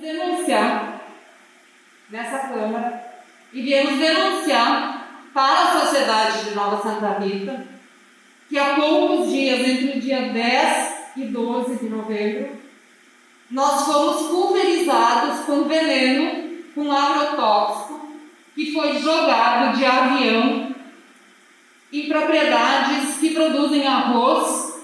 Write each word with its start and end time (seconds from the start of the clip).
denunciar 0.00 1.00
nessa 2.10 2.38
Câmara 2.48 3.22
e 3.52 3.62
viemos 3.62 3.98
denunciar 3.98 5.26
para 5.34 5.62
a 5.62 5.80
sociedade 5.80 6.44
de 6.44 6.54
Nova 6.54 6.82
Santa 6.82 7.18
Rita 7.18 7.66
que 8.48 8.58
há 8.58 8.74
poucos 8.76 9.30
dias, 9.30 9.60
entre 9.60 9.98
o 9.98 10.00
dia 10.00 10.32
10 10.32 10.94
e 11.16 11.24
12 11.24 11.76
de 11.76 11.88
novembro, 11.90 12.56
nós 13.50 13.84
fomos 13.84 14.28
pulverizados 14.28 15.40
com 15.44 15.64
veneno, 15.64 16.48
com 16.74 16.90
agrotóxico, 16.90 18.08
que 18.54 18.72
foi 18.72 18.98
jogado 18.98 19.76
de 19.76 19.84
avião 19.84 20.74
em 21.92 22.08
propriedades 22.08 23.16
que 23.16 23.30
produzem 23.30 23.86
arroz 23.86 24.80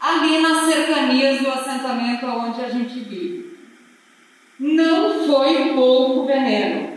ali 0.00 0.38
nas 0.40 0.66
cercanias 0.66 1.40
do 1.40 1.50
assentamento 1.50 2.26
onde 2.26 2.64
a 2.64 2.68
gente 2.68 3.00
vive. 3.00 3.45
Não 4.58 5.26
foi 5.26 5.74
pouco 5.74 6.26
veneno. 6.26 6.96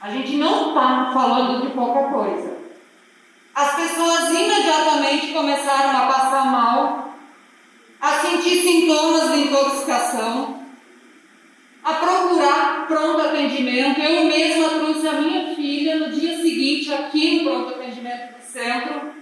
A 0.00 0.10
gente 0.10 0.36
não 0.36 0.68
está 0.68 1.10
falando 1.12 1.62
de 1.62 1.72
pouca 1.72 2.04
coisa. 2.12 2.58
As 3.54 3.76
pessoas 3.76 4.30
imediatamente 4.30 5.28
começaram 5.32 5.96
a 5.96 6.12
passar 6.12 6.46
mal, 6.46 7.14
a 8.00 8.10
sentir 8.18 8.62
sintomas 8.62 9.32
de 9.32 9.42
intoxicação, 9.42 10.60
a 11.84 11.92
procurar 11.94 12.86
pronto 12.88 13.20
atendimento. 13.20 14.00
Eu 14.00 14.24
mesma 14.24 14.68
trouxe 14.70 15.06
a 15.06 15.12
minha 15.12 15.54
filha 15.54 16.00
no 16.00 16.10
dia 16.10 16.36
seguinte 16.36 16.92
aqui 16.92 17.44
no 17.44 17.50
pronto 17.50 17.74
atendimento 17.74 18.36
do 18.36 18.42
centro, 18.42 19.12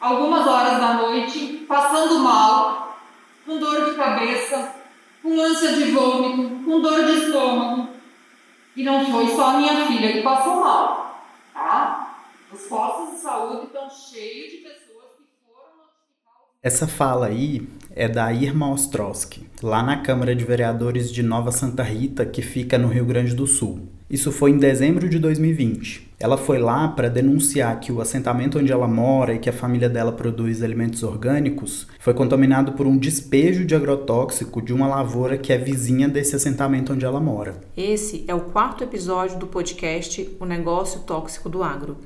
algumas 0.00 0.46
horas 0.46 0.80
da 0.80 0.94
noite, 0.94 1.64
passando 1.68 2.18
mal, 2.18 2.98
com 3.46 3.56
dor 3.56 3.90
de 3.90 3.94
cabeça, 3.94 4.79
com 5.22 5.40
ânsia 5.40 5.72
de 5.72 5.90
vômito, 5.92 6.64
com 6.64 6.80
dor 6.80 7.04
de 7.04 7.12
estômago. 7.24 7.88
E 8.76 8.82
não 8.82 9.04
foi 9.10 9.28
só 9.28 9.50
a 9.50 9.58
minha 9.58 9.86
filha 9.86 10.12
que 10.12 10.22
passou 10.22 10.60
mal, 10.60 11.24
tá? 11.52 12.16
Os 12.52 12.62
postos 12.62 13.14
de 13.14 13.20
saúde 13.20 13.66
estão 13.66 13.88
cheios 13.90 14.50
de 14.50 14.56
pessoas 14.58 15.10
que 15.16 15.24
foram 15.46 15.76
notificadas. 15.76 16.60
Essa 16.62 16.86
fala 16.86 17.26
aí 17.26 17.68
é 17.94 18.08
da 18.08 18.32
Irma 18.32 18.70
Ostrowski, 18.70 19.46
lá 19.62 19.82
na 19.82 19.98
Câmara 19.98 20.34
de 20.34 20.44
Vereadores 20.44 21.12
de 21.12 21.22
Nova 21.22 21.52
Santa 21.52 21.82
Rita, 21.82 22.24
que 22.24 22.42
fica 22.42 22.78
no 22.78 22.88
Rio 22.88 23.04
Grande 23.04 23.34
do 23.34 23.46
Sul. 23.46 23.88
Isso 24.08 24.32
foi 24.32 24.50
em 24.50 24.58
dezembro 24.58 25.08
de 25.08 25.18
2020. 25.18 26.09
Ela 26.22 26.36
foi 26.36 26.58
lá 26.58 26.86
para 26.86 27.08
denunciar 27.08 27.80
que 27.80 27.90
o 27.90 27.98
assentamento 27.98 28.58
onde 28.58 28.70
ela 28.70 28.86
mora 28.86 29.32
e 29.32 29.38
que 29.38 29.48
a 29.48 29.52
família 29.54 29.88
dela 29.88 30.12
produz 30.12 30.62
alimentos 30.62 31.02
orgânicos 31.02 31.86
foi 31.98 32.12
contaminado 32.12 32.72
por 32.72 32.86
um 32.86 32.98
despejo 32.98 33.64
de 33.64 33.74
agrotóxico 33.74 34.60
de 34.60 34.74
uma 34.74 34.86
lavoura 34.86 35.38
que 35.38 35.50
é 35.50 35.56
vizinha 35.56 36.06
desse 36.06 36.36
assentamento 36.36 36.92
onde 36.92 37.06
ela 37.06 37.20
mora. 37.20 37.58
Esse 37.74 38.22
é 38.28 38.34
o 38.34 38.40
quarto 38.40 38.84
episódio 38.84 39.38
do 39.38 39.46
podcast 39.46 40.36
O 40.38 40.44
Negócio 40.44 41.00
Tóxico 41.00 41.48
do 41.48 41.62
Agro. 41.62 41.96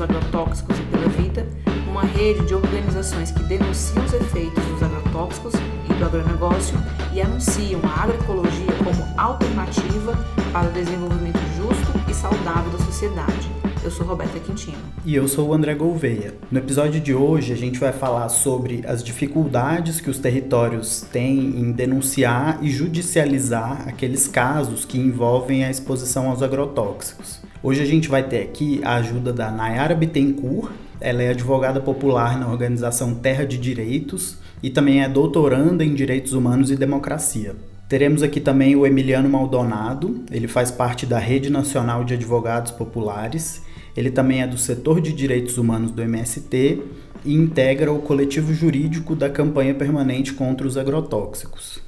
agrotóxicos 0.00 0.78
e 0.78 0.82
pela 0.84 1.08
vida, 1.10 1.46
uma 1.86 2.02
rede 2.02 2.46
de 2.46 2.54
organizações 2.54 3.30
que 3.30 3.42
denunciam 3.42 4.02
os 4.02 4.14
efeitos 4.14 4.64
dos 4.64 4.82
agrotóxicos 4.82 5.52
do 6.00 6.06
agronegócio 6.06 6.78
e 7.12 7.20
anunciam 7.20 7.78
a 7.84 8.04
agroecologia 8.04 8.72
como 8.82 9.20
alternativa 9.20 10.18
para 10.50 10.68
o 10.68 10.72
desenvolvimento 10.72 11.38
justo 11.58 12.10
e 12.10 12.14
saudável 12.14 12.72
da 12.72 12.78
sociedade. 12.86 13.50
Eu 13.84 13.90
sou 13.90 14.06
Roberta 14.06 14.38
Quintino. 14.40 14.78
E 15.04 15.14
eu 15.14 15.28
sou 15.28 15.48
o 15.48 15.54
André 15.54 15.74
Gouveia. 15.74 16.34
No 16.50 16.58
episódio 16.58 17.00
de 17.00 17.14
hoje, 17.14 17.52
a 17.52 17.56
gente 17.56 17.78
vai 17.78 17.92
falar 17.92 18.30
sobre 18.30 18.82
as 18.86 19.04
dificuldades 19.04 20.00
que 20.00 20.08
os 20.08 20.18
territórios 20.18 21.02
têm 21.12 21.38
em 21.38 21.70
denunciar 21.70 22.58
e 22.62 22.70
judicializar 22.70 23.86
aqueles 23.86 24.26
casos 24.26 24.86
que 24.86 24.98
envolvem 24.98 25.64
a 25.64 25.70
exposição 25.70 26.30
aos 26.30 26.42
agrotóxicos. 26.42 27.40
Hoje 27.62 27.82
a 27.82 27.86
gente 27.86 28.08
vai 28.08 28.22
ter 28.22 28.42
aqui 28.42 28.80
a 28.82 28.94
ajuda 28.94 29.34
da 29.34 29.50
Nayara 29.50 29.94
Bittencourt, 29.94 30.72
ela 30.98 31.22
é 31.22 31.30
advogada 31.30 31.80
popular 31.80 32.38
na 32.38 32.48
organização 32.48 33.14
Terra 33.14 33.44
de 33.44 33.58
Direitos 33.58 34.38
e 34.62 34.70
também 34.70 35.02
é 35.02 35.08
doutoranda 35.08 35.84
em 35.84 35.94
Direitos 35.94 36.32
Humanos 36.32 36.70
e 36.70 36.76
Democracia. 36.76 37.54
Teremos 37.88 38.22
aqui 38.22 38.40
também 38.40 38.76
o 38.76 38.86
Emiliano 38.86 39.28
Maldonado, 39.28 40.24
ele 40.30 40.46
faz 40.46 40.70
parte 40.70 41.04
da 41.04 41.18
Rede 41.18 41.50
Nacional 41.50 42.04
de 42.04 42.14
Advogados 42.14 42.70
Populares, 42.70 43.62
ele 43.96 44.10
também 44.10 44.42
é 44.42 44.46
do 44.46 44.56
setor 44.56 45.00
de 45.00 45.12
direitos 45.12 45.58
humanos 45.58 45.90
do 45.90 46.00
MST 46.00 46.82
e 47.24 47.34
integra 47.34 47.92
o 47.92 48.00
coletivo 48.00 48.54
jurídico 48.54 49.16
da 49.16 49.28
campanha 49.28 49.74
permanente 49.74 50.32
contra 50.32 50.66
os 50.66 50.76
agrotóxicos. 50.76 51.80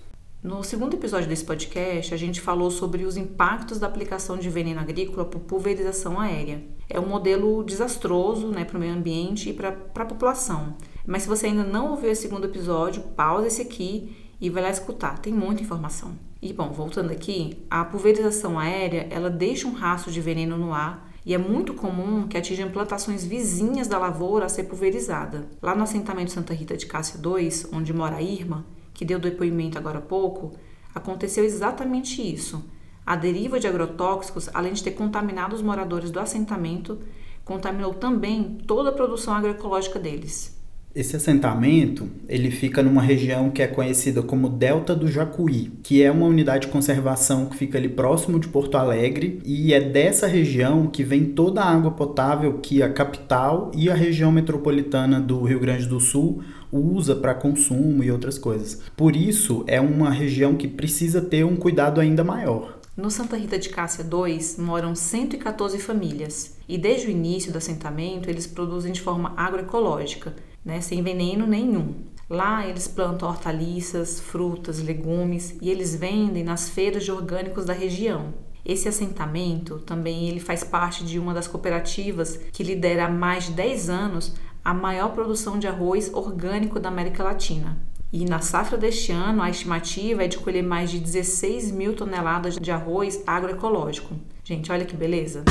No 0.42 0.64
segundo 0.64 0.94
episódio 0.94 1.28
desse 1.28 1.44
podcast, 1.44 2.12
a 2.12 2.16
gente 2.16 2.40
falou 2.40 2.68
sobre 2.68 3.04
os 3.04 3.16
impactos 3.16 3.78
da 3.78 3.86
aplicação 3.86 4.36
de 4.36 4.50
veneno 4.50 4.80
agrícola 4.80 5.24
por 5.24 5.38
pulverização 5.42 6.18
aérea. 6.18 6.60
É 6.90 6.98
um 6.98 7.06
modelo 7.06 7.62
desastroso 7.62 8.48
né, 8.48 8.64
para 8.64 8.76
o 8.76 8.80
meio 8.80 8.92
ambiente 8.92 9.50
e 9.50 9.52
para 9.52 9.68
a 9.68 10.04
população. 10.04 10.74
Mas 11.06 11.22
se 11.22 11.28
você 11.28 11.46
ainda 11.46 11.64
não 11.64 11.90
ouviu 11.90 12.10
esse 12.10 12.22
segundo 12.22 12.46
episódio, 12.46 13.02
pausa 13.16 13.46
esse 13.46 13.62
aqui 13.62 14.16
e 14.40 14.50
vai 14.50 14.62
lá 14.62 14.70
escutar, 14.70 15.18
tem 15.18 15.32
muita 15.32 15.62
informação. 15.62 16.16
E 16.40 16.52
bom, 16.52 16.70
voltando 16.70 17.12
aqui, 17.12 17.64
a 17.70 17.84
pulverização 17.84 18.58
aérea, 18.58 19.06
ela 19.10 19.30
deixa 19.30 19.68
um 19.68 19.72
rastro 19.72 20.10
de 20.10 20.20
veneno 20.20 20.58
no 20.58 20.72
ar 20.72 21.12
e 21.24 21.34
é 21.34 21.38
muito 21.38 21.74
comum 21.74 22.26
que 22.26 22.36
atinjam 22.36 22.70
plantações 22.70 23.24
vizinhas 23.24 23.86
da 23.86 23.98
lavoura 23.98 24.46
a 24.46 24.48
ser 24.48 24.64
pulverizada. 24.64 25.46
Lá 25.62 25.74
no 25.74 25.84
assentamento 25.84 26.32
Santa 26.32 26.52
Rita 26.52 26.76
de 26.76 26.86
Cássia 26.86 27.18
2, 27.18 27.68
onde 27.72 27.92
mora 27.92 28.16
a 28.16 28.22
Irma, 28.22 28.66
que 28.92 29.04
deu 29.04 29.20
depoimento 29.20 29.78
agora 29.78 29.98
há 29.98 30.02
pouco, 30.02 30.52
aconteceu 30.92 31.44
exatamente 31.44 32.20
isso. 32.20 32.64
A 33.06 33.14
deriva 33.14 33.60
de 33.60 33.68
agrotóxicos, 33.68 34.48
além 34.52 34.72
de 34.72 34.82
ter 34.82 34.92
contaminado 34.92 35.54
os 35.54 35.62
moradores 35.62 36.10
do 36.10 36.18
assentamento, 36.20 36.98
contaminou 37.44 37.94
também 37.94 38.58
toda 38.66 38.90
a 38.90 38.92
produção 38.92 39.34
agroecológica 39.34 39.98
deles. 39.98 40.60
Esse 40.94 41.16
assentamento, 41.16 42.06
ele 42.28 42.50
fica 42.50 42.82
numa 42.82 43.00
região 43.00 43.50
que 43.50 43.62
é 43.62 43.66
conhecida 43.66 44.22
como 44.22 44.50
Delta 44.50 44.94
do 44.94 45.08
Jacuí, 45.08 45.72
que 45.82 46.02
é 46.02 46.10
uma 46.10 46.26
unidade 46.26 46.66
de 46.66 46.72
conservação 46.72 47.46
que 47.46 47.56
fica 47.56 47.78
ali 47.78 47.88
próximo 47.88 48.38
de 48.38 48.46
Porto 48.48 48.76
Alegre, 48.76 49.40
e 49.42 49.72
é 49.72 49.80
dessa 49.80 50.26
região 50.26 50.86
que 50.86 51.02
vem 51.02 51.24
toda 51.24 51.62
a 51.62 51.70
água 51.70 51.92
potável 51.92 52.58
que 52.58 52.82
a 52.82 52.92
capital 52.92 53.70
e 53.74 53.88
a 53.88 53.94
região 53.94 54.30
metropolitana 54.30 55.18
do 55.18 55.42
Rio 55.44 55.60
Grande 55.60 55.86
do 55.86 55.98
Sul 55.98 56.42
usa 56.70 57.16
para 57.16 57.34
consumo 57.34 58.04
e 58.04 58.10
outras 58.10 58.36
coisas. 58.36 58.82
Por 58.94 59.16
isso, 59.16 59.64
é 59.66 59.80
uma 59.80 60.10
região 60.10 60.54
que 60.56 60.68
precisa 60.68 61.22
ter 61.22 61.42
um 61.42 61.56
cuidado 61.56 62.02
ainda 62.02 62.22
maior. 62.22 62.78
No 62.94 63.10
Santa 63.10 63.38
Rita 63.38 63.58
de 63.58 63.70
Cássia 63.70 64.04
2 64.04 64.58
moram 64.58 64.94
114 64.94 65.78
famílias 65.78 66.58
e 66.68 66.76
desde 66.76 67.06
o 67.06 67.10
início 67.10 67.50
do 67.50 67.56
assentamento 67.56 68.28
eles 68.28 68.46
produzem 68.46 68.92
de 68.92 69.00
forma 69.00 69.32
agroecológica 69.34 70.34
né, 70.64 70.80
sem 70.80 71.02
veneno 71.02 71.46
nenhum. 71.46 71.94
Lá 72.28 72.66
eles 72.66 72.88
plantam 72.88 73.28
hortaliças, 73.28 74.18
frutas, 74.18 74.82
legumes 74.82 75.56
e 75.60 75.70
eles 75.70 75.94
vendem 75.94 76.42
nas 76.42 76.68
feiras 76.68 77.04
de 77.04 77.12
orgânicos 77.12 77.66
da 77.66 77.72
região. 77.72 78.32
Esse 78.64 78.88
assentamento 78.88 79.80
também 79.80 80.28
ele 80.28 80.40
faz 80.40 80.62
parte 80.62 81.04
de 81.04 81.18
uma 81.18 81.34
das 81.34 81.48
cooperativas 81.48 82.38
que 82.52 82.62
lidera 82.62 83.06
há 83.06 83.10
mais 83.10 83.46
de 83.46 83.52
10 83.52 83.90
anos 83.90 84.34
a 84.64 84.72
maior 84.72 85.12
produção 85.12 85.58
de 85.58 85.66
arroz 85.66 86.10
orgânico 86.14 86.78
da 86.78 86.88
América 86.88 87.24
Latina. 87.24 87.76
E 88.12 88.24
na 88.24 88.40
safra 88.40 88.76
deste 88.78 89.10
ano, 89.10 89.42
a 89.42 89.50
estimativa 89.50 90.22
é 90.22 90.28
de 90.28 90.38
colher 90.38 90.62
mais 90.62 90.90
de 90.90 91.00
16 91.00 91.70
mil 91.70 91.94
toneladas 91.94 92.56
de 92.56 92.70
arroz 92.70 93.22
agroecológico. 93.26 94.14
Gente, 94.44 94.70
olha 94.70 94.84
que 94.84 94.94
beleza! 94.94 95.42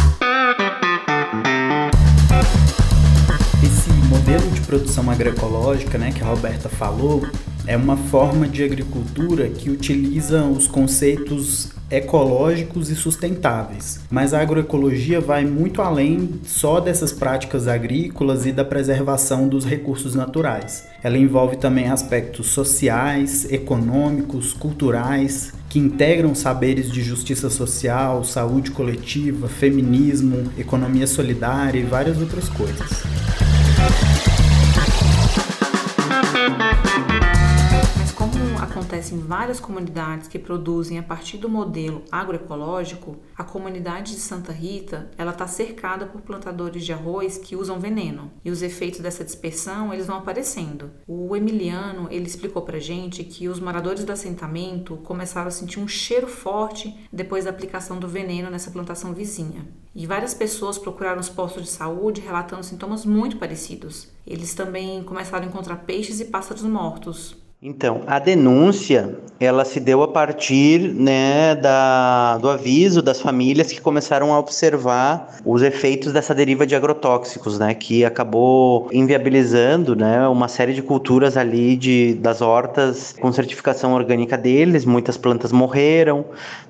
Modelo 4.12 4.52
de 4.52 4.60
produção 4.60 5.10
agroecológica, 5.10 5.98
né, 5.98 6.12
que 6.12 6.22
a 6.22 6.25
Roberta 6.25 6.68
falou, 6.68 7.25
é 7.66 7.78
uma 7.78 7.96
forma 7.96 8.46
de 8.46 8.62
agricultura 8.62 9.48
que 9.48 9.69
utiliza 9.69 10.44
os 10.44 10.68
conceitos 10.68 11.69
ecológicos 11.90 12.90
e 12.90 12.96
sustentáveis. 12.96 14.02
Mas 14.10 14.34
a 14.34 14.42
agroecologia 14.42 15.22
vai 15.22 15.46
muito 15.46 15.81
além 15.81 16.42
só 16.44 16.81
dessas 16.81 17.13
práticas 17.13 17.69
agrícolas 17.69 18.46
e 18.46 18.52
da 18.52 18.66
preservação 18.66 19.48
dos 19.48 19.63
recursos 19.63 20.14
naturais. 20.14 20.86
Ela 21.02 21.18
envolve 21.18 21.56
também 21.56 21.88
aspectos 21.88 22.48
sociais, 22.48 23.50
econômicos, 23.50 24.52
culturais, 24.52 25.54
que 25.69 25.80
integram 25.80 26.36
saberes 26.36 26.92
de 26.92 27.02
justiça 27.02 27.50
social, 27.50 28.25
saúde 28.25 28.72
coletiva, 28.72 29.48
feminismo, 29.48 30.52
economia 30.57 31.07
solidária 31.07 31.80
e 31.80 31.84
várias 31.84 32.19
outras 32.19 32.50
coisas. 32.50 33.04
Thank 36.33 36.75
you. 36.75 36.81
Em 39.12 39.19
várias 39.19 39.60
comunidades 39.60 40.28
que 40.28 40.40
produzem 40.40 40.98
a 40.98 41.04
partir 41.04 41.38
do 41.38 41.50
modelo 41.50 42.04
agroecológico, 42.12 43.18
a 43.38 43.44
comunidade 43.44 44.13
de 44.13 44.19
Santa 44.19 44.52
Rita 44.52 45.12
ela 45.18 45.31
está 45.31 45.48
cercada 45.48 46.06
por 46.06 46.22
plantadores 46.22 46.86
de 46.86 46.94
arroz 46.94 47.38
que 47.38 47.56
usam 47.56 47.80
veneno 47.80 48.31
e 48.44 48.50
os 48.50 48.62
efeitos 48.62 49.02
dessa 49.02 49.24
dispersão 49.24 49.94
eles 49.94 50.08
vão 50.08 50.18
aparecendo. 50.18 50.92
O 51.08 51.36
Emiliano 51.36 52.08
ele 52.10 52.28
explicou 52.28 52.62
para 52.62 52.80
gente 52.80 53.24
que 53.24 53.48
os 53.48 53.60
moradores 53.60 54.04
do 54.04 54.12
assentamento 54.12 54.98
começaram 54.98 55.48
a 55.48 55.52
sentir 55.52 55.80
um 55.80 55.88
cheiro 55.88 56.28
forte 56.28 56.96
depois 57.12 57.46
da 57.46 57.50
aplicação 57.50 58.00
do 58.00 58.07
veneno 58.07 58.50
nessa 58.50 58.72
plantação 58.72 59.14
vizinha. 59.14 59.66
E 59.94 60.07
várias 60.07 60.34
pessoas 60.34 60.78
procuraram 60.78 61.19
os 61.19 61.30
postos 61.30 61.64
de 61.64 61.69
saúde 61.69 62.22
relatando 62.22 62.64
sintomas 62.64 63.06
muito 63.06 63.38
parecidos. 63.38 64.07
Eles 64.25 64.54
também 64.54 65.04
começaram 65.04 65.46
a 65.46 65.50
encontrar 65.50 65.78
peixes 65.78 66.19
e 66.19 66.25
pássaros 66.25 66.64
mortos, 66.64 67.36
então, 67.63 68.02
a 68.08 68.18
denúncia, 68.18 69.19
ela 69.40 69.63
se 69.63 69.80
deu 69.80 70.02
a 70.02 70.08
partir 70.08 70.80
né, 70.80 71.54
da, 71.54 72.40
do 72.40 72.50
aviso 72.50 73.04
das 73.04 73.22
famílias 73.22 73.72
que 73.72 73.80
começaram 73.80 74.34
a 74.34 74.40
observar 74.40 75.38
os 75.46 75.62
efeitos 75.62 76.12
dessa 76.12 76.34
deriva 76.34 76.66
de 76.66 76.75
agrotóxicos, 76.75 77.60
né, 77.60 77.75
que 77.75 78.04
acabou 78.04 78.90
inviabilizando 78.92 79.96
né, 79.96 80.28
uma 80.28 80.48
série 80.48 80.74
de 80.74 80.81
culturas 80.81 81.38
ali 81.38 81.75
de, 81.75 82.16
das 82.16 82.42
hortas 82.42 83.13
com 83.22 83.31
certificação 83.31 83.94
orgânica 83.94 84.36
deles, 84.38 84.84
muitas 84.84 85.16
plantas 85.16 85.52
morreram, 85.52 86.25